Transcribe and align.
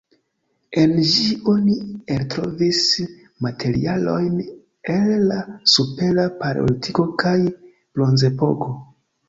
En 0.83 0.93
ĝi 1.09 1.25
oni 1.51 1.75
eltrovis 2.15 2.79
materialojn 3.49 4.41
el 4.95 5.23
la 5.29 5.39
Supera 5.77 6.27
paleolitiko 6.43 7.09
kaj 7.25 7.39
Bronzepoko. 7.65 8.75